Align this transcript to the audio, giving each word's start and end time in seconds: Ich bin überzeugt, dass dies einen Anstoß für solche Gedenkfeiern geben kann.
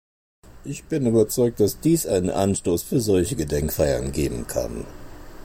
Ich 0.63 0.85
bin 0.85 1.05
überzeugt, 1.05 1.59
dass 1.59 1.79
dies 1.79 2.07
einen 2.07 2.31
Anstoß 2.31 2.81
für 2.81 2.99
solche 2.99 3.35
Gedenkfeiern 3.35 4.11
geben 4.11 4.47
kann. 4.47 4.85